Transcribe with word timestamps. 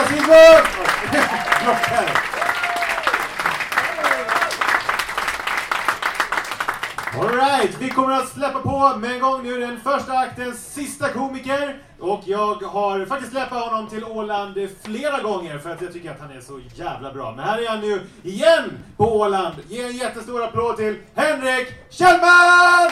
Andreas 0.00 0.30
Alright, 7.20 7.76
vi 7.80 7.90
kommer 7.90 8.12
att 8.12 8.28
släppa 8.28 8.60
på 8.60 8.98
med 8.98 9.12
en 9.12 9.20
gång 9.20 9.42
nu 9.42 9.60
den 9.60 9.80
första 9.80 10.12
aktens 10.12 10.74
sista 10.74 11.08
komiker. 11.08 11.82
Och 11.98 12.22
jag 12.26 12.54
har 12.54 13.06
faktiskt 13.06 13.32
släppt 13.32 13.52
honom 13.52 13.88
till 13.88 14.04
Åland 14.04 14.68
flera 14.82 15.20
gånger 15.22 15.58
för 15.58 15.70
att 15.70 15.82
jag 15.82 15.92
tycker 15.92 16.10
att 16.10 16.20
han 16.20 16.30
är 16.30 16.40
så 16.40 16.60
jävla 16.74 17.12
bra. 17.12 17.34
Men 17.36 17.44
här 17.44 17.62
är 17.62 17.68
han 17.68 17.80
nu 17.80 18.02
igen 18.22 18.78
på 18.96 19.16
Åland. 19.16 19.54
Ge 19.68 19.82
en 19.82 19.96
jättestor 19.96 20.44
applåd 20.44 20.76
till 20.76 20.96
Henrik 21.14 21.68
Kjellman! 21.90 22.90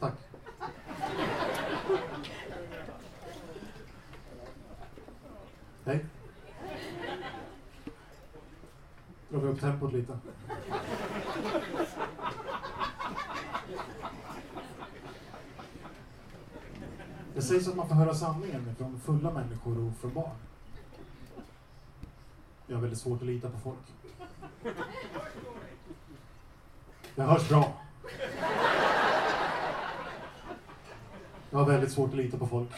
Tack. 0.00 0.14
Hej 5.84 6.04
bakåt 9.88 9.92
lite. 9.92 10.18
Det 17.34 17.42
sägs 17.42 17.68
att 17.68 17.76
man 17.76 17.88
får 17.88 17.94
höra 17.94 18.14
sanningen 18.14 18.74
från 18.78 19.00
fulla 19.00 19.32
människor 19.32 19.86
och 19.86 19.96
från 20.00 20.14
barn. 20.14 20.36
Jag 22.66 22.76
har 22.76 22.82
väldigt 22.82 22.98
svårt 22.98 23.20
att 23.20 23.26
lita 23.26 23.50
på 23.50 23.58
folk. 23.58 23.78
Det 27.14 27.22
hörs 27.22 27.48
bra. 27.48 27.72
Jag 31.50 31.58
har 31.58 31.66
väldigt 31.66 31.92
svårt 31.92 32.10
att 32.10 32.16
lita 32.16 32.38
på 32.38 32.46
folk. 32.46 32.70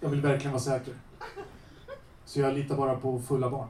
Jag 0.00 0.08
vill 0.08 0.20
verkligen 0.20 0.52
vara 0.52 0.62
säker. 0.62 0.94
Så 2.36 2.42
jag 2.42 2.54
litar 2.54 2.76
bara 2.76 2.96
på 2.96 3.18
fulla 3.18 3.50
barn. 3.50 3.68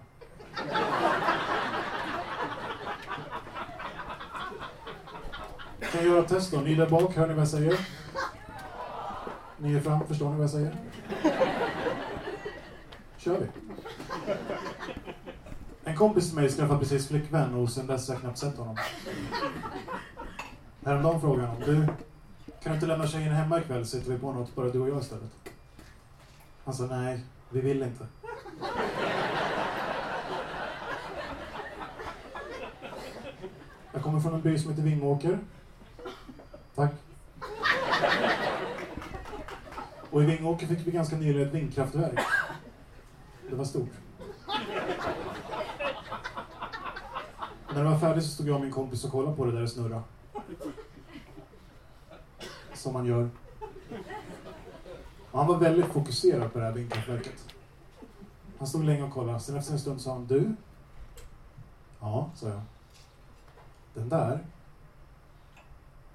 Kan 5.80 6.00
jag 6.00 6.04
göra 6.04 6.20
ett 6.22 6.28
test 6.28 6.52
då? 6.52 6.60
Ni 6.60 6.74
där 6.74 6.90
bak, 6.90 7.16
hör 7.16 7.26
ni 7.26 7.34
vad 7.34 7.40
jag 7.40 7.48
säger? 7.48 7.80
Ni 9.58 9.74
är 9.74 9.80
fram, 9.80 10.06
förstår 10.06 10.30
ni 10.30 10.36
vad 10.36 10.42
jag 10.42 10.50
säger? 10.50 10.76
Kör 13.16 13.40
vi. 13.40 13.46
En 15.84 15.96
kompis 15.96 16.26
till 16.26 16.36
mig 16.36 16.48
skaffade 16.48 16.78
precis 16.78 17.08
flickvän 17.08 17.54
och 17.54 17.70
sen 17.70 17.86
dess 17.86 18.08
har 18.08 18.14
jag 18.14 18.20
knappt 18.20 18.38
sett 18.38 18.56
honom. 18.56 18.76
Häromdagen 20.84 21.20
frågade 21.20 21.48
han 21.48 21.60
du, 21.60 21.86
kan 22.62 22.72
du 22.72 22.74
inte 22.74 22.86
lämna 22.86 23.06
tjejen 23.06 23.32
hemma 23.32 23.58
ikväll 23.58 23.86
så 23.86 23.98
sitter 23.98 24.12
vi 24.12 24.18
på 24.18 24.32
något, 24.32 24.54
bara 24.54 24.68
du 24.68 24.80
och 24.80 24.88
jag 24.88 25.00
istället? 25.00 25.30
Han 26.64 26.74
sa 26.74 26.86
nej, 26.86 27.20
vi 27.50 27.60
vill 27.60 27.82
inte. 27.82 28.06
Kommer 34.06 34.20
från 34.20 34.34
en 34.34 34.40
by 34.40 34.58
som 34.58 34.70
heter 34.70 34.82
Vingåker. 34.82 35.38
Tack. 36.74 36.92
Och 40.10 40.22
i 40.22 40.26
Vingåker 40.26 40.66
fick 40.66 40.86
vi 40.86 40.90
ganska 40.90 41.16
nyligen 41.16 41.48
ett 41.48 41.54
vindkraftverk. 41.54 42.20
Det 43.50 43.56
var 43.56 43.64
stort. 43.64 43.90
När 47.74 47.84
det 47.84 47.90
var 47.90 47.98
färdigt 47.98 48.24
så 48.24 48.30
stod 48.30 48.48
jag 48.48 48.54
och 48.54 48.60
min 48.60 48.72
kompis 48.72 49.04
och 49.04 49.10
kollade 49.10 49.36
på 49.36 49.44
det 49.44 49.52
där 49.52 49.62
och 49.62 49.70
snurrade. 49.70 50.02
Som 52.74 52.92
man 52.92 53.06
gör. 53.06 53.30
Och 55.30 55.38
han 55.38 55.46
var 55.46 55.58
väldigt 55.58 55.86
fokuserad 55.86 56.52
på 56.52 56.58
det 56.58 56.64
här 56.64 56.72
vindkraftverket. 56.72 57.54
Han 58.58 58.68
stod 58.68 58.84
länge 58.84 59.02
och 59.02 59.12
kollade. 59.12 59.40
Sen 59.40 59.56
efter 59.56 59.72
en 59.72 59.78
stund 59.78 60.00
sa 60.00 60.12
han, 60.12 60.26
du? 60.26 60.56
Ja, 62.00 62.30
sa 62.34 62.48
jag. 62.48 62.60
Den 63.96 64.08
där? 64.08 64.38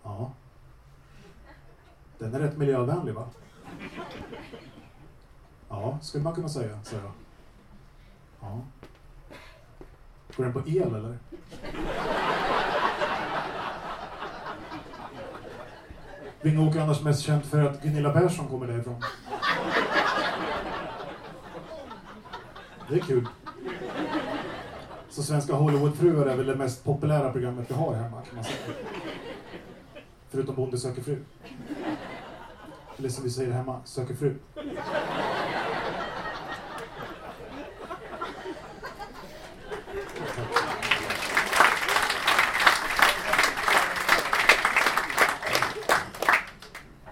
Ja. 0.04 0.32
Den 2.18 2.36
är 2.36 2.40
rätt 2.40 2.58
miljövänlig 2.58 3.14
va? 3.14 3.28
Ja, 5.70 5.98
skulle 6.02 6.24
man 6.24 6.36
kunna 6.36 6.50
säga, 6.50 6.80
sa 6.84 6.96
jag. 6.96 7.12
Ja. 8.40 8.62
Går 10.36 10.44
den 10.44 10.54
på 10.54 10.60
el 10.60 10.96
eller? 10.96 11.18
Vingåker 16.42 16.80
är 16.80 16.84
annars 16.84 17.02
mest 17.02 17.22
känt 17.22 17.46
för 17.46 17.66
att 17.66 17.84
Gunilla 17.84 18.14
Persson 18.14 18.48
kommer 18.48 18.68
därifrån. 18.68 19.04
Det 22.90 22.96
är 22.96 23.00
kul. 23.00 23.28
Så 25.12 25.24
Svenska 25.24 25.54
Hollywoodfruar 25.54 26.26
är 26.26 26.36
väl 26.38 26.46
det 26.46 26.56
mest 26.56 26.84
populära 26.84 27.32
programmet 27.32 27.66
vi 27.70 27.74
har 27.74 27.94
hemma 27.94 28.22
kan 28.22 28.36
man 28.36 28.44
säga. 28.44 28.58
Förutom 30.30 30.56
Bonde 30.56 30.78
söker 30.78 31.02
fru. 31.02 31.24
Eller 32.98 33.10
som 33.10 33.24
vi 33.24 33.30
säger 33.30 33.52
hemma, 33.52 33.82
söker 33.86 34.16
fru. 34.16 34.36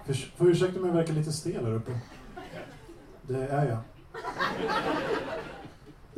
Förs- 0.06 0.31
Får 0.38 0.50
ursäkta 0.50 0.80
om 0.80 0.86
jag 0.86 0.94
verkar 0.94 1.14
lite 1.14 1.31
stel 1.31 1.66
här 1.66 1.74
uppe. 1.74 1.92
Det 3.22 3.48
är 3.48 3.66
jag. 3.70 3.78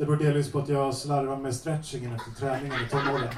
Det 0.02 0.06
beror 0.06 0.16
delvis 0.16 0.52
på 0.52 0.58
att 0.58 0.68
jag 0.68 0.94
slarvar 0.94 1.36
med 1.36 1.54
stretchingen 1.54 2.14
efter 2.14 2.30
träningen 2.30 2.84
i 2.86 2.88
tonåren. 2.88 3.28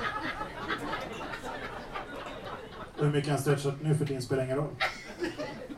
Och 2.98 3.04
hur 3.04 3.12
mycket 3.12 3.30
jag 3.30 3.41
stretchat 3.41 3.75
nu 3.82 3.94
för 3.94 4.06
tiden 4.06 4.22
spelar 4.22 4.44
ingen 4.44 4.56
roll. 4.56 4.75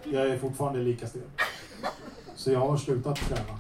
Jag 0.04 0.26
är 0.26 0.38
fortfarande 0.38 0.78
lika 0.78 1.06
stel. 1.06 1.22
Så 2.34 2.52
jag 2.52 2.60
har 2.60 2.76
slutat 2.76 3.16
träna. 3.16 3.58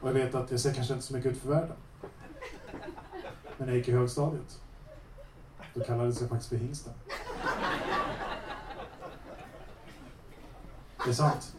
Och 0.00 0.08
jag 0.08 0.14
vet 0.14 0.34
att 0.34 0.50
jag 0.50 0.60
ser 0.60 0.74
kanske 0.74 0.94
inte 0.94 1.06
så 1.06 1.14
mycket 1.14 1.32
ut 1.32 1.42
för 1.42 1.48
världen. 1.48 1.76
Men 3.58 3.66
när 3.66 3.68
jag 3.68 3.76
gick 3.76 3.88
i 3.88 3.92
högstadiet, 3.92 4.60
då 5.74 5.84
kallades 5.84 6.20
jag 6.20 6.30
faktiskt 6.30 6.48
för 6.48 6.56
hingsten. 6.56 6.92
Det 11.04 11.10
är 11.10 11.14
sant. 11.14 11.56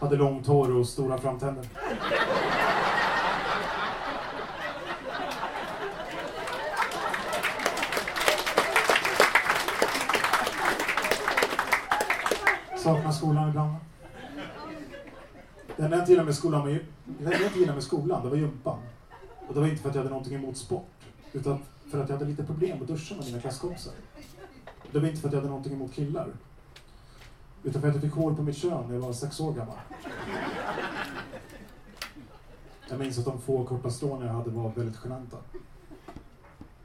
Hade 0.00 0.16
långt 0.16 0.46
hår 0.46 0.76
och 0.76 0.86
stora 0.86 1.18
framtänder. 1.18 1.64
Saknar 12.76 13.12
skolan 13.12 13.48
ibland. 13.48 13.74
Det 15.76 15.82
enda 15.82 15.96
jag 15.96 16.02
inte 16.02 16.10
gillade 16.12 16.26
med 16.26 16.34
skolan 16.34 16.60
var 16.60 16.68
ju, 16.68 16.84
det 17.04 17.24
enda 17.24 17.32
jag 17.32 17.42
inte 17.42 17.58
gillade 17.58 17.74
med 17.74 17.84
skolan, 17.84 18.22
det 18.22 18.28
var 18.28 18.36
gympan. 18.36 18.78
Och 19.48 19.54
det 19.54 19.60
var 19.60 19.66
inte 19.66 19.82
för 19.82 19.88
att 19.88 19.94
jag 19.94 20.02
hade 20.02 20.10
någonting 20.10 20.34
emot 20.34 20.56
sport, 20.56 20.90
utan 21.32 21.58
för 21.90 22.02
att 22.02 22.08
jag 22.08 22.16
hade 22.16 22.30
lite 22.30 22.44
problem 22.44 22.82
att 22.82 22.88
duscha 22.88 23.14
med 23.14 23.26
mina 23.26 23.40
klasskompisar. 23.40 23.92
Det 24.92 24.98
var 24.98 25.08
inte 25.08 25.20
för 25.20 25.28
att 25.28 25.32
jag 25.32 25.40
hade 25.40 25.50
någonting 25.50 25.72
emot 25.72 25.94
killar, 25.94 26.28
utan 27.64 27.80
för 27.80 27.88
att 27.88 27.94
jag 27.94 28.02
fick 28.02 28.12
hår 28.12 28.34
på 28.34 28.42
mitt 28.42 28.56
kön 28.56 28.84
när 28.86 28.94
jag 28.94 29.00
var 29.00 29.12
sex 29.12 29.40
år 29.40 29.52
gammal. 29.52 29.76
Jag 32.88 32.98
minns 32.98 33.18
att 33.18 33.24
de 33.24 33.40
få 33.40 33.64
korta 33.64 33.90
strån 33.90 34.26
jag 34.26 34.32
hade 34.32 34.50
var 34.50 34.72
väldigt 34.76 34.96
genanta. 35.04 35.36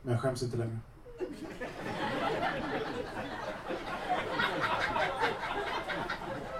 Men 0.01 0.13
jag 0.13 0.21
skäms 0.21 0.43
inte 0.43 0.57
längre. 0.57 0.77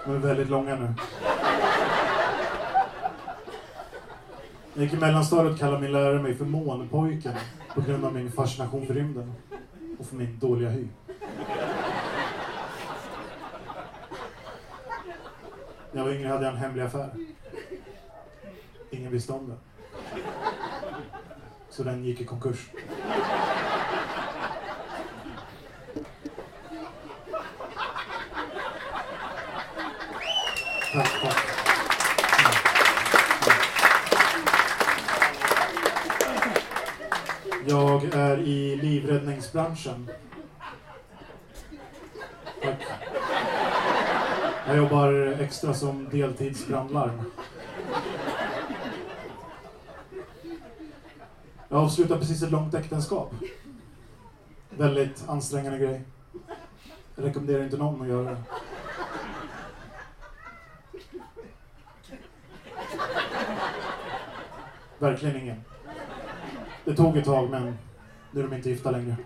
De 0.04 0.14
är 0.14 0.18
väldigt 0.18 0.48
långa 0.48 0.76
nu. 0.76 0.86
När 0.86 0.94
jag 4.74 4.84
gick 4.84 4.92
i 4.92 4.96
mellanstadiet 4.96 5.58
kallade 5.58 5.80
min 5.82 5.92
lärare 5.92 6.22
mig 6.22 6.34
för 6.34 6.44
månpojken 6.44 7.34
på 7.74 7.80
grund 7.80 8.04
av 8.04 8.14
min 8.14 8.32
fascination 8.32 8.86
för 8.86 8.94
rymden 8.94 9.32
och 9.98 10.06
för 10.06 10.16
min 10.16 10.38
dåliga 10.38 10.70
hy. 10.70 10.88
När 15.96 16.02
jag 16.02 16.08
var 16.08 16.14
yngre 16.16 16.28
hade 16.28 16.44
jag 16.44 16.54
en 16.54 16.60
hemlig 16.60 16.82
affär. 16.82 17.10
Ingen 18.90 19.12
visste 19.12 19.32
om 19.32 19.48
den. 19.48 19.58
Så 21.70 21.82
den 21.82 22.04
gick 22.04 22.20
i 22.20 22.24
konkurs. 22.24 22.70
Tack, 30.92 31.20
tack. 31.22 31.36
Jag 37.66 38.04
är 38.04 38.38
i 38.38 38.76
livräddningsbranschen. 38.76 40.10
Tack. 42.62 42.82
Jag 44.66 44.76
jobbar 44.76 45.12
extra 45.40 45.74
som 45.74 46.08
deltidsbrandlarm. 46.08 47.22
Jag 51.68 51.78
avslutade 51.78 52.20
precis 52.20 52.42
ett 52.42 52.50
långt 52.50 52.74
äktenskap. 52.74 53.34
Väldigt 54.70 55.24
ansträngande 55.28 55.78
grej. 55.78 56.02
Jag 57.14 57.24
rekommenderar 57.24 57.64
inte 57.64 57.76
någon 57.76 58.02
att 58.02 58.08
göra 58.08 58.30
det. 58.30 58.42
Verkligen 64.98 65.36
ingen. 65.36 65.64
Det 66.84 66.94
tog 66.96 67.16
ett 67.16 67.24
tag 67.24 67.50
men 67.50 67.76
nu 68.30 68.40
är 68.40 68.44
de 68.48 68.56
inte 68.56 68.70
gifta 68.70 68.90
längre. 68.90 69.16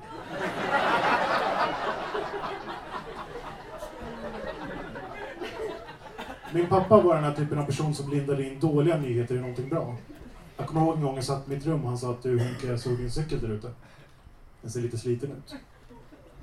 Min 6.52 6.66
pappa 6.66 7.00
var 7.00 7.14
den 7.14 7.24
här 7.24 7.34
typen 7.34 7.58
av 7.58 7.64
person 7.64 7.94
som 7.94 8.10
lindade 8.10 8.48
in 8.48 8.60
dåliga 8.60 8.96
nyheter 8.96 9.34
i 9.34 9.40
någonting 9.40 9.68
bra. 9.68 9.96
Jag 10.56 10.66
kommer 10.66 10.80
ihåg 10.80 10.96
en 10.96 11.02
gång 11.02 11.14
jag 11.14 11.24
satt 11.24 11.48
i 11.48 11.50
mitt 11.50 11.66
rum 11.66 11.82
och 11.82 11.88
han 11.88 11.98
sa 11.98 12.10
att 12.10 12.22
du 12.22 12.38
Henke, 12.38 12.66
jag 12.66 12.80
såg 12.80 12.98
din 12.98 13.10
cykel 13.10 13.40
där 13.40 13.48
ute. 13.48 13.70
Den 14.62 14.70
ser 14.70 14.80
lite 14.80 14.98
sliten 14.98 15.32
ut. 15.32 15.54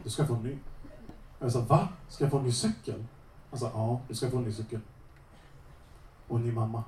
Du 0.04 0.09
ska 0.09 0.25
få 0.25 0.33
en 0.33 0.44
ny. 0.44 0.57
Jag 1.39 1.51
sa, 1.51 1.59
va? 1.62 1.88
Ska 2.09 2.24
jag 2.24 2.31
få 2.31 2.38
en 2.38 2.44
ny 2.44 2.51
cykel? 2.51 3.06
Han 3.50 3.59
sa, 3.59 3.71
ja, 3.74 4.01
du 4.07 4.15
ska 4.15 4.30
få 4.30 4.38
en 4.38 4.44
ny 4.44 4.51
cykel. 4.51 4.80
Och 6.27 6.38
en 6.38 6.45
ny 6.45 6.51
mamma. 6.51 6.83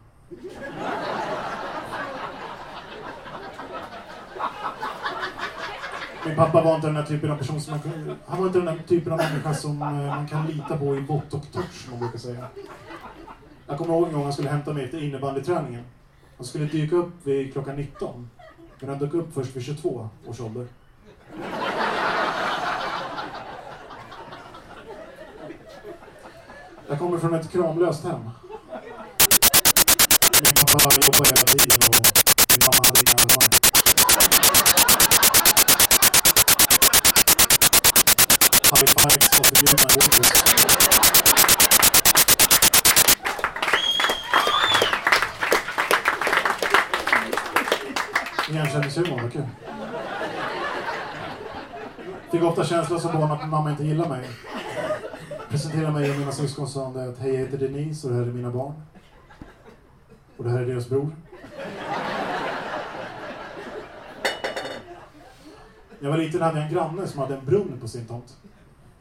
Min 6.25 6.35
pappa 6.35 6.61
var 6.61 6.75
inte 6.75 6.87
den 6.87 6.95
här 6.95 7.03
typen 7.03 7.31
av 7.31 7.37
person 7.37 7.61
som 7.61 7.71
man 7.71 7.79
kan, 7.79 8.15
Han 8.27 8.39
var 8.39 8.47
inte 8.47 8.59
den 8.59 8.67
här 8.67 8.77
typen 8.87 9.13
av 9.13 9.17
människa 9.17 9.53
som 9.53 9.81
eh, 9.81 9.87
man 9.87 10.27
kan 10.27 10.47
lita 10.47 10.77
på 10.77 10.95
i 10.95 11.01
bott 11.01 11.33
och 11.33 11.51
torrt 11.51 11.73
som 11.73 11.91
man 11.91 11.99
brukar 11.99 12.17
säga. 12.17 12.47
Jag 13.69 13.77
kommer 13.77 13.93
ihåg 13.93 14.07
en 14.07 14.13
gång 14.13 14.23
han 14.23 14.33
skulle 14.33 14.49
hämta 14.49 14.73
mig 14.73 14.85
efter 14.85 15.03
innebandyträningen. 15.03 15.83
Han 16.37 16.45
skulle 16.45 16.65
dyka 16.65 16.95
upp 16.95 17.13
vid 17.23 17.53
klockan 17.53 17.75
19. 17.75 18.29
Men 18.79 18.89
han 18.89 18.99
dök 18.99 19.13
upp 19.13 19.33
först 19.33 19.55
vid 19.55 19.63
22 19.63 20.09
års 20.27 20.39
ålder. 20.39 20.67
Jag 26.87 26.99
kommer 26.99 27.17
från 27.17 27.33
ett 27.33 27.51
kramlöst 27.51 28.03
hem. 28.03 28.19
Min 30.43 30.53
pappa 30.55 30.95
jobbade 30.95 31.29
hela 31.29 31.43
tiden 31.45 31.77
och 31.87 32.05
min 32.49 32.59
mamma 32.65 32.87
hade 32.87 32.99
inga 33.01 33.15
barn. 33.15 33.49
High 38.71 38.85
fives 38.85 39.37
var 39.37 39.43
förbjudna 39.43 39.89
i 39.89 39.95
vårt 39.95 41.28
Igenkänningshumor, 48.49 49.21
vad 49.21 49.31
kul. 49.31 49.47
Fick 52.31 52.43
ofta 52.43 52.63
känslan 52.63 52.99
som 52.99 53.11
barn 53.11 53.31
att 53.31 53.49
mamma 53.49 53.71
inte 53.71 53.83
gillar 53.83 54.09
mig. 54.09 54.29
Presenterade 55.49 55.91
mig 55.91 56.11
och 56.11 56.17
mina 56.17 56.31
syskon 56.31 56.63
och 56.63 56.69
sa 56.69 56.87
att 56.87 57.19
hej 57.19 57.33
jag 57.33 57.39
heter 57.39 57.57
Denise 57.57 58.07
och 58.07 58.13
det 58.13 58.19
här 58.19 58.27
är 58.27 58.31
mina 58.31 58.51
barn. 58.51 58.73
Och 60.37 60.43
det 60.43 60.49
här 60.49 60.59
är 60.59 60.65
deras 60.65 60.89
bror. 60.89 61.15
När 65.99 66.09
jag 66.09 66.09
var 66.09 66.17
liten 66.17 66.41
hade 66.41 66.59
jag 66.59 66.67
en 66.67 66.73
granne 66.73 67.07
som 67.07 67.19
hade 67.19 67.35
en 67.35 67.45
brunn 67.45 67.79
på 67.81 67.87
sin 67.87 68.05
tomt. 68.05 68.37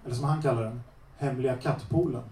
Eller 0.05 0.15
som 0.15 0.25
han 0.25 0.43
kallar 0.43 0.62
den, 0.62 0.83
Hemliga 1.19 1.56
kattpoolen. 1.56 2.23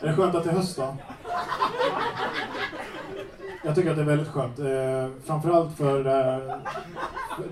Är 0.00 0.06
det 0.06 0.16
skönt 0.16 0.34
att 0.34 0.44
det 0.44 0.50
är 0.50 0.54
höst 0.54 0.76
då? 0.76 0.96
Jag 3.64 3.74
tycker 3.74 3.90
att 3.90 3.96
det 3.96 4.02
är 4.02 4.06
väldigt 4.06 4.28
skönt. 4.28 4.58
Eh, 4.58 5.24
framförallt 5.24 5.76
för... 5.76 5.98
Eh, 5.98 6.56
för 7.36 7.44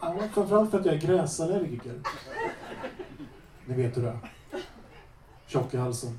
ja, 0.00 0.14
framförallt 0.34 0.70
för 0.70 0.78
att 0.80 0.86
jag 0.86 0.94
är 0.94 0.98
gräsallergiker. 0.98 1.92
Ni 3.64 3.74
vet 3.74 3.96
hur 3.96 4.02
det 4.02 4.08
är. 4.08 4.18
Tjock 5.46 5.74
i 5.74 5.76
halsen. 5.76 6.18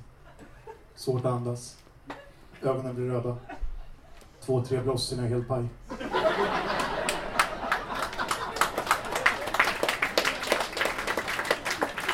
Svårt 0.95 1.25
att 1.25 1.31
andas. 1.31 1.78
Ögonen 2.62 2.95
blir 2.95 3.10
röda. 3.10 3.38
Två, 4.45 4.63
tre 4.63 4.81
bloss 4.81 5.13
innan 5.13 5.25
jag 5.25 5.31
är 5.31 5.36
helt 5.36 5.48
paj. 5.48 5.68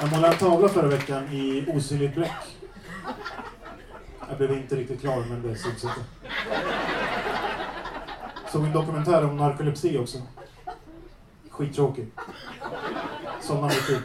Jag 0.01 0.11
målade 0.11 0.33
en 0.33 0.39
tavla 0.39 0.69
förra 0.69 0.87
veckan 0.87 1.23
i 1.23 1.65
osynligt 1.75 2.15
bläck. 2.15 2.31
Jag 4.29 4.37
blev 4.37 4.51
inte 4.51 4.75
riktigt 4.75 5.01
klar, 5.01 5.25
men 5.29 5.41
det 5.41 5.55
syns 5.55 5.83
inte. 5.83 6.01
Såg 8.51 8.65
en 8.65 8.73
dokumentär 8.73 9.25
om 9.25 9.37
narkolepsi 9.37 9.97
också. 9.97 10.17
Skittråkig. 11.49 12.07
Somnade 13.41 13.75
mitt 13.75 13.89
i. 13.89 13.99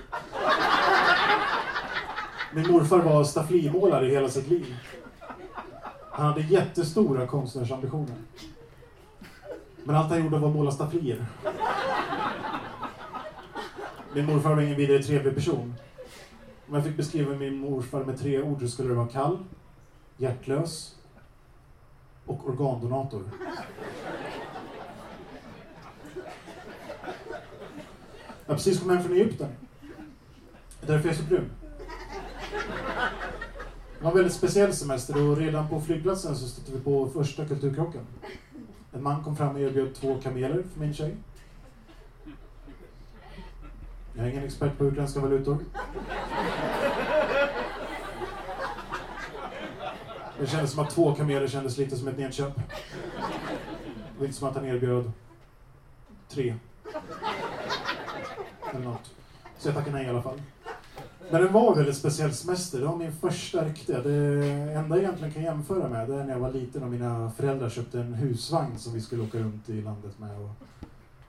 Min 2.54 2.72
morfar 2.72 2.98
var 2.98 3.24
stafflimålare 3.24 4.06
i 4.06 4.10
hela 4.10 4.28
sitt 4.28 4.48
liv. 4.48 4.76
Han 6.10 6.26
hade 6.26 6.40
jättestora 6.40 7.26
konstnärsambitioner. 7.26 8.16
Men 9.84 9.96
allt 9.96 10.10
han 10.10 10.24
gjorde 10.24 10.38
var 10.38 10.48
att 10.48 10.54
måla 10.54 10.70
stafflier. 10.70 11.26
Min 14.14 14.26
morfar 14.26 14.54
var 14.54 14.62
ingen 14.62 14.76
vidare 14.76 15.02
trevlig 15.02 15.34
person. 15.34 15.74
Om 16.68 16.74
jag 16.74 16.84
fick 16.84 16.96
beskriva 16.96 17.34
min 17.34 17.56
morfar 17.56 18.04
med 18.04 18.20
tre 18.20 18.42
ord 18.42 18.60
så 18.60 18.68
skulle 18.68 18.88
det 18.88 18.94
vara 18.94 19.08
kall, 19.08 19.38
hjärtlös 20.16 20.96
och 22.26 22.48
organdonator. 22.48 23.22
Jag 28.46 28.52
har 28.52 28.56
precis 28.56 28.80
kommit 28.80 28.96
hem 28.96 29.04
från 29.04 29.16
Egypten. 29.16 29.48
Det 30.80 30.86
är 30.86 30.92
därför 30.92 31.08
jag 31.08 31.14
är 31.14 31.18
så 31.18 31.24
brun. 31.24 31.50
Det 33.98 34.04
var 34.04 34.10
en 34.10 34.16
väldigt 34.16 34.34
speciell 34.34 34.74
semester 34.74 35.28
och 35.30 35.36
redan 35.36 35.68
på 35.68 35.80
flygplatsen 35.80 36.36
så 36.36 36.48
stötte 36.48 36.72
vi 36.72 36.80
på 36.80 37.10
första 37.10 37.46
kulturkrocken. 37.46 38.06
En 38.92 39.02
man 39.02 39.24
kom 39.24 39.36
fram 39.36 39.54
och 39.54 39.60
erbjöd 39.60 39.94
två 39.94 40.20
kameler 40.22 40.64
för 40.72 40.80
min 40.80 40.94
tjej. 40.94 41.16
Jag 44.14 44.26
är 44.26 44.30
ingen 44.30 44.44
expert 44.44 44.78
på 44.78 44.84
utländska 44.84 45.20
valutor. 45.20 45.58
Det 50.38 50.46
kändes 50.46 50.70
som 50.70 50.84
att 50.84 50.90
två 50.90 51.14
kameler 51.14 51.46
kändes 51.48 51.78
lite 51.78 51.96
som 51.96 52.08
ett 52.08 52.18
nedköp. 52.18 52.56
Det 52.56 54.18
var 54.18 54.26
inte 54.26 54.38
som 54.38 54.48
att 54.48 54.54
han 54.54 54.64
erbjöd 54.64 55.12
tre. 56.28 56.54
Eller 58.74 58.84
något. 58.84 59.10
Så 59.58 59.68
jag 59.68 59.74
tackade 59.74 59.96
nej 59.96 60.06
i 60.06 60.08
alla 60.08 60.22
fall. 60.22 60.40
Men 61.30 61.42
det 61.42 61.48
var 61.48 61.72
en 61.72 61.78
väldigt 61.78 61.96
speciell 61.96 62.32
semester. 62.32 62.80
Det 62.80 62.86
var 62.86 62.96
min 62.96 63.12
första 63.12 63.64
riktiga. 63.64 64.02
Det 64.02 64.44
enda 64.72 64.96
jag 64.96 64.98
egentligen 64.98 65.32
kan 65.32 65.42
jämföra 65.42 65.88
med 65.88 66.08
det 66.08 66.14
är 66.14 66.24
när 66.24 66.32
jag 66.32 66.38
var 66.40 66.52
liten 66.52 66.82
och 66.82 66.90
mina 66.90 67.30
föräldrar 67.30 67.68
köpte 67.68 68.00
en 68.00 68.14
husvagn 68.14 68.78
som 68.78 68.92
vi 68.92 69.00
skulle 69.00 69.22
åka 69.22 69.38
runt 69.38 69.68
i 69.68 69.82
landet 69.82 70.18
med. 70.18 70.38
Och 70.40 70.50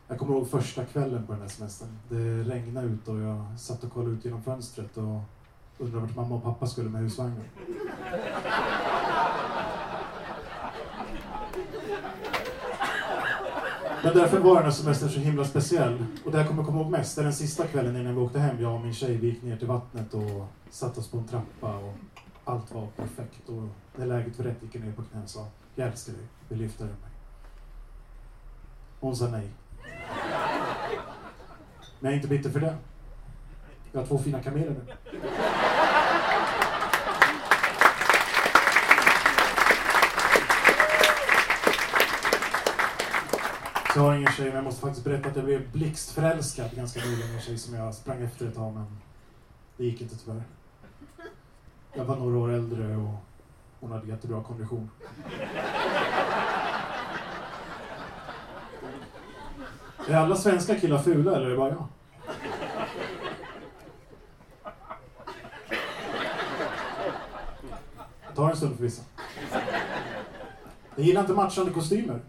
jag 0.08 0.20
kommer 0.20 0.36
ihåg 0.36 0.50
första 0.50 0.86
kvällen 0.86 1.26
på 1.26 1.32
den 1.32 1.42
här 1.42 1.50
semestern. 1.50 1.90
Det 2.10 2.44
regnade 2.44 2.88
ut 2.88 3.08
och 3.08 3.20
jag 3.20 3.46
satt 3.60 3.84
och 3.84 3.94
kollade 3.94 4.12
ut 4.12 4.26
genom 4.26 4.44
fönstret 4.44 4.98
och 4.98 5.20
undrade 5.78 6.06
vart 6.06 6.16
mamma 6.16 6.36
och 6.36 6.44
pappa 6.44 6.68
skulle 6.68 6.90
med 6.90 7.02
husvagnen. 7.02 7.44
Men 14.04 14.14
därför 14.14 14.40
var 14.40 14.56
den 14.56 14.64
här 14.64 14.72
semestern 14.72 15.10
så 15.10 15.20
himla 15.20 15.46
speciell. 15.46 16.06
Och 16.26 16.32
det 16.32 16.38
jag 16.38 16.48
kommer 16.48 16.64
komma 16.64 16.82
ihåg 16.82 16.92
mest 16.92 17.18
är 17.18 17.24
den 17.24 17.34
sista 17.34 17.68
kvällen 17.68 17.96
innan 17.96 18.16
vi 18.16 18.22
åkte 18.22 18.40
hem. 18.40 18.62
Jag 18.62 18.74
och 18.74 18.82
min 18.82 18.94
tjej 18.94 19.18
vi 19.18 19.28
gick 19.28 19.44
ner 19.44 19.58
till 19.58 19.68
vattnet 19.68 20.14
och 20.14 20.48
satte 20.70 21.00
oss 21.00 21.08
på 21.08 21.18
en 21.18 21.28
trappa 21.28 21.78
och 21.78 21.94
allt 22.44 22.72
var 22.74 22.88
perfekt. 22.96 23.50
Och 23.50 23.64
när 23.96 24.06
läget 24.06 24.38
var 24.38 24.46
rätt 24.46 24.64
gick 24.64 24.76
jag 24.76 24.84
ner 24.84 24.92
på 24.92 25.04
knä 25.04 25.24
och 25.24 25.30
sa 25.30 25.48
Jag 25.76 25.88
älskar 25.88 26.14
dig, 26.14 26.22
vill 26.50 26.60
lyfta 26.60 26.84
dig 26.84 26.94
mig. 26.94 27.12
Hon 29.00 29.16
sa 29.16 29.28
nej. 29.28 29.50
Men 32.00 32.12
jag 32.12 32.12
är 32.12 32.16
inte 32.16 32.28
bitter 32.28 32.50
för 32.50 32.60
det. 32.60 32.76
Jag 33.92 34.00
har 34.00 34.08
två 34.08 34.18
fina 34.18 34.44
kameler 34.44 34.70
nu. 34.70 34.94
Jag 43.96 44.02
har 44.02 44.16
ingen 44.16 44.32
tjej, 44.32 44.46
men 44.46 44.56
jag 44.56 44.64
måste 44.64 44.82
faktiskt 44.82 45.06
berätta 45.06 45.30
att 45.30 45.36
jag 45.36 45.46
blev 45.46 45.72
blixtförälskad 45.72 46.76
ganska 46.76 47.00
nyligen 47.00 47.32
i 47.32 47.34
en 47.34 47.42
tjej 47.42 47.58
som 47.58 47.76
jag 47.76 47.94
sprang 47.96 48.22
efter 48.22 48.48
ett 48.48 48.56
tag, 48.56 48.74
men 48.74 48.86
Det 49.78 49.84
gick 49.84 50.02
inte 50.02 50.16
tyvärr. 50.16 50.44
Jag 51.94 52.06
var 52.06 52.16
några 52.16 52.38
år 52.38 52.52
äldre 52.52 52.96
och 52.96 53.14
hon 53.80 53.92
hade 53.92 54.08
jättebra 54.08 54.44
kondition. 54.44 54.90
Är 60.08 60.16
alla 60.16 60.36
svenska 60.36 60.80
killar 60.80 60.98
fula 60.98 61.36
eller 61.36 61.46
är 61.46 61.50
det 61.50 61.58
bara 61.58 61.70
jag? 61.70 61.88
Det 68.30 68.36
tar 68.36 68.50
en 68.50 68.58
stund 68.58 68.76
för 68.76 68.84
vissa. 68.84 69.02
Jag 70.96 71.06
gillar 71.06 71.22
inte 71.22 71.34
matchande 71.34 71.72
kostymer. 71.72 72.20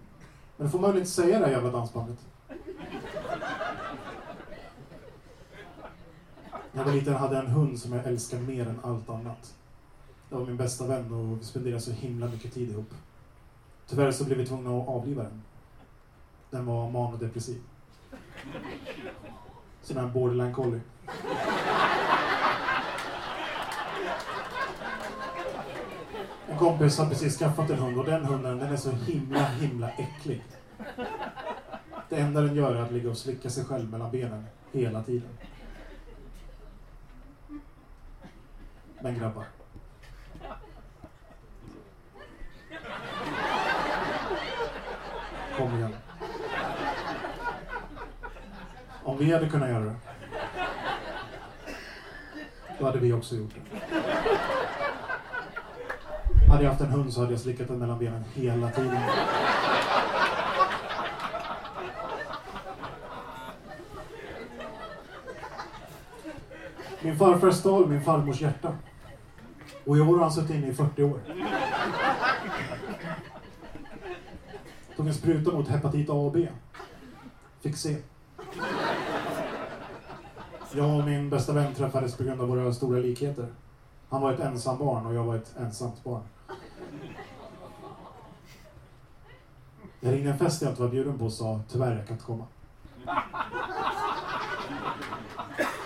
Men 0.56 0.66
då 0.66 0.70
får 0.70 0.78
man 0.78 0.90
väl 0.90 0.98
inte 0.98 1.10
säga 1.10 1.38
det 1.38 1.44
här 1.44 1.52
jävla 1.52 1.70
dansbandet. 1.70 2.18
När 6.72 6.80
jag 6.80 6.84
var 6.84 6.92
liten 6.92 7.14
hade 7.14 7.34
jag 7.34 7.44
en 7.44 7.50
hund 7.50 7.78
som 7.78 7.92
jag 7.92 8.06
älskade 8.06 8.42
mer 8.42 8.68
än 8.68 8.80
allt 8.82 9.10
annat. 9.10 9.54
Det 10.28 10.34
var 10.34 10.46
min 10.46 10.56
bästa 10.56 10.86
vän 10.86 11.12
och 11.12 11.40
vi 11.40 11.44
spenderade 11.44 11.80
så 11.80 11.92
himla 11.92 12.26
mycket 12.26 12.54
tid 12.54 12.70
ihop. 12.70 12.94
Tyvärr 13.86 14.12
så 14.12 14.24
blev 14.24 14.38
vi 14.38 14.46
tvungna 14.46 14.70
att 14.70 14.88
avliva 14.88 15.22
den. 15.22 15.42
Den 16.50 16.66
var 16.66 16.90
manodepressiv. 16.90 17.62
Sån 19.82 19.96
här 19.96 20.06
borderline 20.06 20.54
collie. 20.54 20.80
En 26.54 26.60
kompis 26.60 26.98
har 26.98 27.06
precis 27.06 27.38
skaffat 27.38 27.70
en 27.70 27.78
hund 27.78 27.98
och 27.98 28.04
den 28.04 28.24
hunden 28.24 28.58
den 28.58 28.72
är 28.72 28.76
så 28.76 28.90
himla, 28.90 29.44
himla 29.44 29.90
äcklig. 29.90 30.42
Det 32.08 32.16
enda 32.16 32.40
den 32.40 32.54
gör 32.54 32.74
är 32.74 32.80
att 32.80 32.92
ligga 32.92 33.10
och 33.10 33.16
slicka 33.16 33.50
sig 33.50 33.64
själv 33.64 33.90
mellan 33.90 34.10
benen 34.10 34.44
hela 34.72 35.02
tiden. 35.02 35.28
Men 39.00 39.18
grabbar. 39.18 39.44
Kom 45.56 45.76
igen. 45.76 45.94
Om 49.04 49.18
vi 49.18 49.32
hade 49.32 49.48
kunnat 49.48 49.68
göra 49.68 49.84
det, 49.84 49.96
då 52.78 52.86
hade 52.86 52.98
vi 52.98 53.12
också 53.12 53.36
gjort 53.36 53.54
det. 53.54 53.73
Hade 56.54 56.64
jag 56.64 56.70
haft 56.70 56.82
en 56.82 56.90
hund 56.90 57.12
så 57.12 57.20
hade 57.20 57.32
jag 57.32 57.40
slickat 57.40 57.68
den 57.68 57.78
mellan 57.78 57.98
benen 57.98 58.24
hela 58.34 58.70
tiden. 58.70 59.00
Min 67.02 67.18
farfar 67.18 67.50
stal 67.50 67.88
min 67.88 68.04
farmors 68.04 68.40
hjärta. 68.40 68.72
Och 69.84 69.96
i 69.96 70.00
år 70.00 70.14
har 70.16 70.18
han 70.18 70.32
suttit 70.32 70.50
inne 70.50 70.66
i 70.66 70.74
40 70.74 71.02
år. 71.02 71.20
Tog 74.96 75.06
en 75.06 75.14
spruta 75.14 75.52
mot 75.52 75.68
hepatit 75.68 76.10
A 76.10 76.12
och 76.12 76.32
B. 76.32 76.48
Fick 77.60 77.76
se. 77.76 77.96
Jag 80.72 80.98
och 80.98 81.04
min 81.04 81.30
bästa 81.30 81.52
vän 81.52 81.74
träffades 81.74 82.16
på 82.16 82.24
grund 82.24 82.40
av 82.40 82.48
våra 82.48 82.72
stora 82.72 82.98
likheter. 82.98 83.46
Han 84.08 84.22
var 84.22 84.32
ett 84.32 84.40
ensam 84.40 84.78
barn 84.78 85.06
och 85.06 85.14
jag 85.14 85.24
var 85.24 85.36
ett 85.36 85.54
ensamt 85.58 86.04
barn. 86.04 86.22
Jag 90.04 90.14
ringde 90.14 90.30
en 90.30 90.38
fest 90.38 90.62
jag 90.62 90.70
inte 90.70 90.82
var 90.82 90.88
bjuden 90.88 91.18
på 91.18 91.24
och 91.24 91.32
sa 91.32 91.60
tyvärr, 91.68 91.96
jag 91.96 92.06
kan 92.06 92.14
inte 92.14 92.26
komma. 92.26 92.46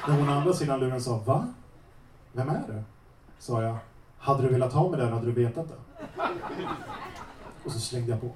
När 0.08 0.18
hon 0.18 0.28
andra 0.28 0.52
sidan 0.52 0.80
luren 0.80 1.00
sa 1.00 1.18
va? 1.18 1.48
Vem 2.32 2.48
är 2.48 2.64
det? 2.68 2.84
Sa 3.38 3.62
jag. 3.62 3.76
Hade 4.18 4.42
du 4.42 4.48
velat 4.48 4.72
ha 4.72 4.90
mig 4.90 5.00
där 5.00 5.10
hade 5.10 5.26
du 5.26 5.32
vetat 5.32 5.66
det. 5.68 5.75
Och 7.64 7.72
så 7.72 7.80
slängde 7.80 8.10
jag 8.10 8.20
på. 8.20 8.30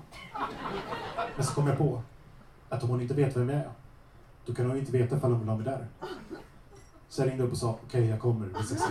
Men 1.37 1.47
så 1.47 1.55
kom 1.55 1.67
jag 1.67 1.79
på 1.79 2.03
att 2.69 2.83
om 2.83 2.91
hon 2.91 3.01
inte 3.01 3.15
vet 3.15 3.37
vem 3.37 3.49
jag 3.49 3.59
är, 3.59 3.71
då 4.47 4.55
kan 4.55 4.67
hon 4.67 4.79
inte 4.79 4.93
veta 4.93 5.17
ifall 5.17 5.31
hon 5.31 5.41
vill 5.41 5.49
ha 5.49 5.57
mig 5.57 5.65
där. 5.65 5.87
Så 7.09 7.23
jag 7.23 7.29
ringde 7.29 7.45
upp 7.45 7.53
och 7.53 7.59
sa 7.59 7.71
okej, 7.71 7.87
okay, 7.87 8.11
jag 8.11 8.21
kommer, 8.21 8.47
vi 8.47 8.61
ses. 8.61 8.83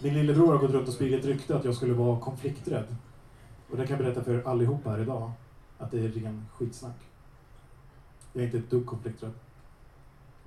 Min 0.00 0.14
lillebror 0.14 0.52
har 0.52 0.58
gått 0.58 0.70
runt 0.70 0.88
och 0.88 0.94
spridit 0.94 1.20
ett 1.20 1.26
rykte 1.26 1.56
att 1.56 1.64
jag 1.64 1.74
skulle 1.74 1.94
vara 1.94 2.20
konflikträdd. 2.20 2.96
Och 3.70 3.76
det 3.76 3.86
kan 3.86 3.96
jag 3.96 4.04
berätta 4.04 4.24
för 4.24 4.34
er 4.34 4.42
allihopa 4.46 4.90
här 4.90 5.00
idag, 5.00 5.32
att 5.78 5.90
det 5.90 5.98
är 5.98 6.08
ren 6.08 6.46
skitsnack. 6.52 6.96
Jag 8.32 8.42
är 8.42 8.46
inte 8.46 8.58
ett 8.58 8.70
dugg 8.70 8.86
konflikträdd. 8.86 9.32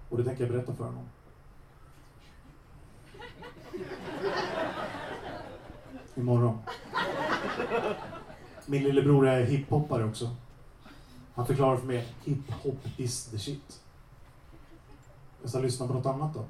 Och 0.09 0.17
det 0.17 0.23
tänker 0.23 0.43
jag 0.43 0.51
berätta 0.53 0.73
för 0.73 0.83
honom. 0.83 1.03
Imorgon. 6.15 6.57
Min 8.65 8.83
lillebror 8.83 9.27
är 9.27 9.45
hiphoppare 9.45 10.05
också. 10.05 10.35
Han 11.33 11.47
förklarar 11.47 11.77
för 11.77 11.87
mig 11.87 11.97
att 11.97 12.27
hiphop 12.27 12.79
is 12.97 13.25
the 13.25 13.39
shit. 13.39 13.81
Jag 15.41 15.49
ska 15.49 15.59
lyssna 15.59 15.87
på 15.87 15.93
något 15.93 16.05
annat 16.05 16.33
då. 16.33 16.45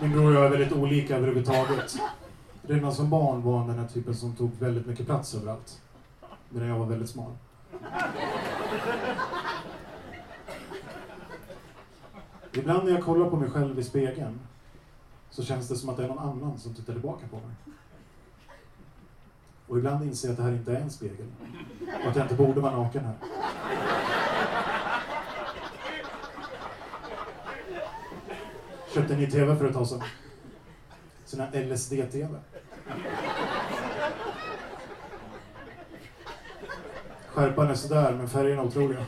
Min 0.00 0.12
bror 0.12 0.26
och 0.26 0.32
jag 0.32 0.46
är 0.46 0.50
väldigt 0.50 0.72
olika 0.72 1.16
överhuvudtaget. 1.16 1.96
Redan 2.62 2.94
som 2.94 3.10
barn 3.10 3.42
var 3.42 3.58
han 3.58 3.66
den 3.66 3.78
här 3.78 3.86
typen 3.86 4.14
som 4.14 4.36
tog 4.36 4.50
väldigt 4.58 4.86
mycket 4.86 5.06
plats 5.06 5.34
överallt. 5.34 5.82
Medan 6.48 6.68
jag 6.68 6.78
var 6.78 6.86
väldigt 6.86 7.10
smal. 7.10 7.32
Ibland 12.52 12.84
när 12.84 12.92
jag 12.92 13.04
kollar 13.04 13.30
på 13.30 13.36
mig 13.36 13.50
själv 13.50 13.78
i 13.78 13.84
spegeln 13.84 14.40
så 15.30 15.44
känns 15.44 15.68
det 15.68 15.76
som 15.76 15.88
att 15.88 15.96
det 15.96 16.04
är 16.04 16.08
någon 16.08 16.18
annan 16.18 16.58
som 16.58 16.74
tittar 16.74 16.92
tillbaka 16.92 17.26
på 17.30 17.36
mig. 17.36 17.54
Och 19.66 19.78
ibland 19.78 20.04
inser 20.04 20.28
jag 20.28 20.32
att 20.32 20.36
det 20.36 20.42
här 20.42 20.52
inte 20.52 20.72
är 20.72 20.80
en 20.80 20.90
spegel. 20.90 21.26
Och 22.04 22.10
att 22.10 22.16
jag 22.16 22.24
inte 22.24 22.34
borde 22.34 22.60
vara 22.60 22.76
naken 22.76 23.04
här. 23.04 23.14
Köpte 28.94 29.14
en 29.14 29.20
ny 29.20 29.30
TV 29.30 29.56
för 29.56 29.66
ett 29.66 29.74
tag 29.74 29.86
sedan. 29.86 30.02
Sån 31.24 31.40
här 31.40 31.64
LSD-TV. 31.64 32.38
Skärpan 37.28 37.70
är 37.70 37.74
sådär, 37.74 38.12
men 38.12 38.28
färgerna 38.28 38.62
otroliga. 38.62 39.06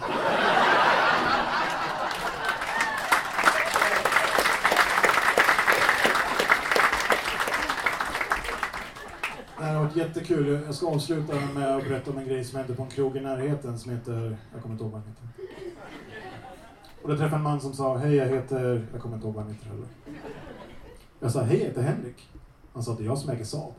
Det 9.59 9.65
här 9.65 9.75
har 9.75 9.85
varit 9.85 9.97
jättekul. 9.97 10.63
Jag 10.67 10.75
ska 10.75 10.87
avsluta 10.87 11.35
med 11.55 11.77
att 11.77 11.85
berätta 11.85 12.11
om 12.11 12.19
en 12.19 12.29
grej 12.29 12.45
som 12.45 12.59
hände 12.59 12.75
på 12.75 12.83
en 12.83 12.91
krog 12.91 13.17
i 13.17 13.21
närheten 13.21 13.79
som 13.79 13.93
heter... 13.93 14.37
Jag 14.53 14.63
kommer 14.63 14.75
inte 14.75 14.85
ihåg 14.85 14.93
vad 14.93 15.03
den 15.03 15.09
heter. 15.09 15.52
Och 17.03 17.09
då 17.09 17.17
träffade 17.17 17.31
jag 17.31 17.39
en 17.39 17.43
man 17.43 17.61
som 17.61 17.75
sa, 17.75 17.97
hej 17.97 18.15
jag 18.15 18.29
heter... 18.29 18.87
Jag 18.93 19.03
kommer 19.03 19.15
inte 19.15 19.27
ihåg 19.27 19.35
vad 19.35 19.45
han 19.45 19.53
heter 19.53 19.67
heller. 19.67 19.87
Jag 21.21 21.33
sa, 21.33 21.43
hej 21.43 21.59
jag 21.59 21.67
heter 21.67 21.83
Henrik. 21.83 22.29
Han 22.73 22.83
sa, 22.83 22.95
det 22.95 23.03
är 23.03 23.07
jag 23.07 23.19
som 23.19 23.31
äger 23.31 23.45
Saab. 23.45 23.75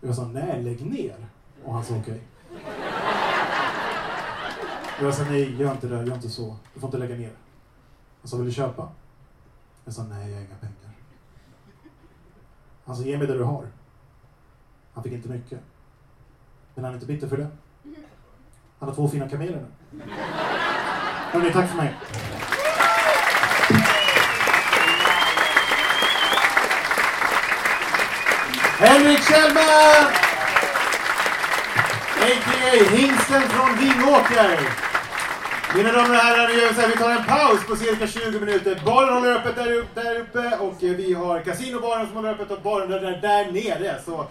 Och 0.00 0.08
jag 0.08 0.14
sa, 0.14 0.24
nej 0.24 0.62
lägg 0.62 0.86
ner. 0.86 1.26
Och 1.64 1.74
han 1.74 1.84
sa, 1.84 1.94
okej. 1.96 2.22
Okay. 2.50 2.70
Och 4.98 5.06
jag 5.06 5.14
sa, 5.14 5.24
nej 5.24 5.56
gör 5.56 5.72
inte 5.72 5.86
det, 5.88 6.04
gör 6.04 6.14
inte 6.14 6.28
så. 6.28 6.56
Du 6.74 6.80
får 6.80 6.88
inte 6.88 6.98
lägga 6.98 7.14
ner. 7.14 7.32
Han 8.20 8.28
sa, 8.28 8.36
vill 8.36 8.46
du 8.46 8.52
köpa? 8.52 8.88
Jag 9.84 9.94
sa, 9.94 10.02
nej 10.02 10.30
jag 10.30 10.36
har 10.36 10.44
inga 10.44 10.56
pengar. 10.60 10.94
Han 12.84 12.96
sa, 12.96 13.02
ge 13.02 13.18
mig 13.18 13.26
det 13.26 13.38
du 13.38 13.44
har. 13.44 13.66
Han 14.92 15.04
fick 15.04 15.12
inte 15.12 15.28
mycket. 15.28 15.60
Men 16.74 16.84
han 16.84 16.92
är 16.92 16.96
inte 16.96 17.06
bitter 17.06 17.28
för 17.28 17.36
det. 17.36 17.48
Han 18.78 18.88
har 18.88 18.96
två 18.96 19.08
fina 19.08 19.28
kameler 19.28 19.66
nu. 19.92 20.02
Hörni, 21.32 21.52
tack 21.52 21.70
för 21.70 21.76
mig. 21.76 21.94
Henrik 28.80 29.18
Kjellman! 29.28 30.04
A.k.a. 32.22 32.96
Hingsten 32.96 33.42
från 33.42 33.76
Vingåker. 33.78 34.60
Mina 35.76 35.92
damer 35.92 36.10
och 36.10 36.16
herrar, 36.16 36.48
vi 36.48 36.60
gör 36.60 36.72
så 36.72 36.80
här, 36.80 36.88
vi 36.88 36.96
tar 36.96 37.10
en 37.10 37.24
paus 37.24 37.66
på 37.66 37.76
cirka 37.76 38.06
20 38.06 38.40
minuter. 38.40 38.80
Baren 38.84 39.14
håller 39.14 39.36
öppet 39.36 39.56
där 39.56 39.72
uppe, 39.72 40.02
där 40.02 40.20
uppe 40.20 40.56
och 40.56 40.84
eh, 40.84 40.90
vi 40.90 41.12
har 41.12 41.40
kasinobaren 41.40 42.06
som 42.06 42.16
håller 42.16 42.30
öppet 42.30 42.50
och 42.50 42.60
baren 42.62 42.90
där, 42.90 43.00
där 43.00 43.52
nere. 43.52 43.94
Så 44.04 44.26